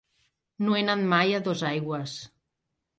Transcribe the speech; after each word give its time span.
No 0.67 0.77
he 0.79 0.81
anat 0.85 1.05
mai 1.13 1.37
a 1.41 1.45
Dosaigües. 1.51 2.19